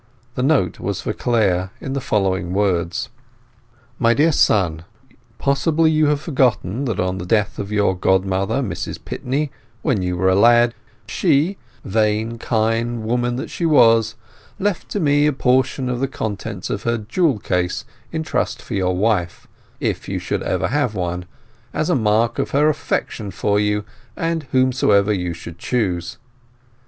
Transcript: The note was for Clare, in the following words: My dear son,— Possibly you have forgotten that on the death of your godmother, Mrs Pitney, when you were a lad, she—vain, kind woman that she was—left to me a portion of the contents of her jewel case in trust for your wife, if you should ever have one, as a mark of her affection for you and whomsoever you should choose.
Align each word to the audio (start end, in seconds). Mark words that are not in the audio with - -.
The 0.33 0.41
note 0.41 0.79
was 0.79 0.99
for 0.99 1.13
Clare, 1.13 1.69
in 1.79 1.93
the 1.93 2.01
following 2.01 2.53
words: 2.53 3.09
My 3.99 4.15
dear 4.15 4.31
son,— 4.31 4.83
Possibly 5.37 5.91
you 5.91 6.07
have 6.07 6.19
forgotten 6.19 6.85
that 6.85 6.99
on 6.99 7.19
the 7.19 7.25
death 7.27 7.59
of 7.59 7.71
your 7.71 7.95
godmother, 7.95 8.63
Mrs 8.63 8.97
Pitney, 8.97 9.51
when 9.83 10.01
you 10.01 10.17
were 10.17 10.27
a 10.27 10.33
lad, 10.33 10.73
she—vain, 11.05 12.39
kind 12.39 13.03
woman 13.03 13.35
that 13.35 13.51
she 13.51 13.63
was—left 13.67 14.89
to 14.89 14.99
me 14.99 15.27
a 15.27 15.33
portion 15.33 15.87
of 15.87 15.99
the 15.99 16.07
contents 16.07 16.71
of 16.71 16.81
her 16.81 16.97
jewel 16.97 17.37
case 17.37 17.85
in 18.11 18.23
trust 18.23 18.59
for 18.59 18.73
your 18.73 18.97
wife, 18.97 19.47
if 19.79 20.09
you 20.09 20.17
should 20.17 20.41
ever 20.41 20.69
have 20.69 20.95
one, 20.95 21.25
as 21.75 21.91
a 21.91 21.95
mark 21.95 22.39
of 22.39 22.49
her 22.49 22.69
affection 22.69 23.29
for 23.29 23.59
you 23.59 23.85
and 24.17 24.47
whomsoever 24.51 25.13
you 25.13 25.35
should 25.35 25.59
choose. 25.59 26.17